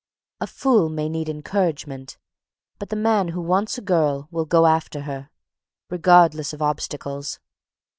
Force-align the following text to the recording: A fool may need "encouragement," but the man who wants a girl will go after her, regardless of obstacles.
A 0.39 0.47
fool 0.47 0.89
may 0.89 1.07
need 1.07 1.29
"encouragement," 1.29 2.17
but 2.79 2.89
the 2.89 2.95
man 2.95 3.27
who 3.27 3.39
wants 3.39 3.77
a 3.77 3.81
girl 3.83 4.27
will 4.31 4.45
go 4.45 4.65
after 4.65 5.01
her, 5.01 5.29
regardless 5.91 6.53
of 6.53 6.59
obstacles. 6.63 7.39